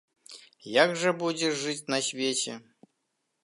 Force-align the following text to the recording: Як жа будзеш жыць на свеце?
Як 0.83 0.93
жа 1.03 1.11
будзеш 1.21 1.53
жыць 1.67 1.87
на 1.95 2.03
свеце? 2.09 2.59